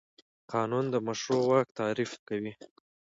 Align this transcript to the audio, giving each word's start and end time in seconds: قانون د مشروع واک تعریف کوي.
قانون 0.53 0.85
د 0.93 0.95
مشروع 1.07 1.43
واک 1.49 1.67
تعریف 1.79 2.11
کوي. 2.27 2.53